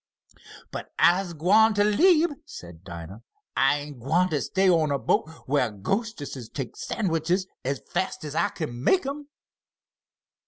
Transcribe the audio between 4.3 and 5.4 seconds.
stay on a boat,